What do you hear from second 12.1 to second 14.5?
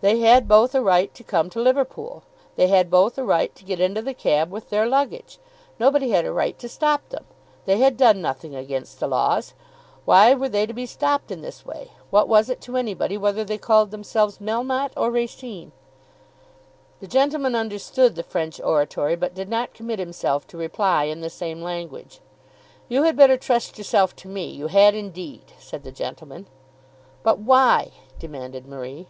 What was it to anybody whether they called themselves